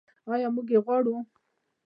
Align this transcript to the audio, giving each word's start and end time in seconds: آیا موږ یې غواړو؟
آیا 0.33 0.47
موږ 0.55 0.67
یې 0.73 0.79
غواړو؟ 0.85 1.15